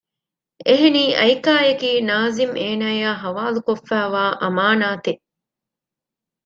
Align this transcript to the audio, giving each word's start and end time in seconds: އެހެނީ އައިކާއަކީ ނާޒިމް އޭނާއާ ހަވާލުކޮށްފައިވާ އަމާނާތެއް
އެހެނީ 0.67 1.03
އައިކާއަކީ 1.19 1.91
ނާޒިމް 2.09 2.53
އޭނާއާ 2.61 3.09
ހަވާލުކޮށްފައިވާ 3.23 4.23
އަމާނާތެއް 4.41 5.23